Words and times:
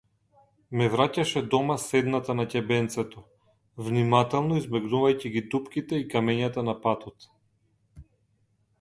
Ме 0.79 0.85
враќаше 0.93 1.43
дома 1.53 1.75
седната 1.83 2.35
на 2.39 2.47
ќебенцето, 2.55 3.23
внимателно 3.91 4.59
избегнувајќи 4.65 5.35
ги 5.37 5.47
дупките 5.55 6.03
и 6.05 6.11
камењата 6.17 6.69
на 6.73 6.79
патот. 6.89 7.33